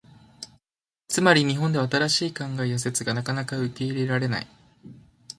[1.09, 4.47] つまり、日本では新しい考えや説がなかなか受け入れられない。